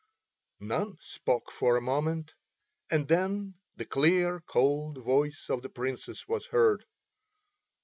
None 0.59 0.97
spoke 0.99 1.51
for 1.51 1.77
a 1.77 1.81
moment, 1.83 2.33
and 2.89 3.07
then 3.07 3.59
the 3.75 3.85
clear, 3.85 4.39
cold 4.47 4.97
voice 4.97 5.47
of 5.47 5.61
the 5.61 5.69
Princess 5.69 6.27
was 6.27 6.47
heard. 6.47 6.85